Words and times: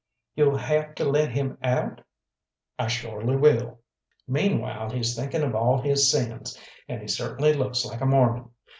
"You'll 0.35 0.57
have 0.57 0.95
to 0.95 1.05
let 1.05 1.29
him 1.29 1.59
out?" 1.61 2.01
"I 2.79 2.87
shorely 2.87 3.35
will; 3.35 3.81
meanwhile 4.27 4.89
he's 4.89 5.15
thinking 5.15 5.43
of 5.43 5.53
all 5.53 5.79
his 5.79 6.09
sins, 6.09 6.57
and 6.89 7.01
he 7.03 7.07
certainly 7.07 7.53
looks 7.53 7.85
like 7.85 8.01
a 8.01 8.07
Mormon. 8.07 8.49